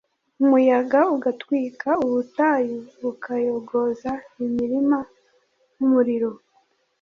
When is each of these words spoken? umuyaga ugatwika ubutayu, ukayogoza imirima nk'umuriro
umuyaga 0.41 0.99
ugatwika 1.15 1.89
ubutayu, 2.05 2.79
ukayogoza 3.11 4.11
imirima 4.45 4.97
nk'umuriro 5.73 6.31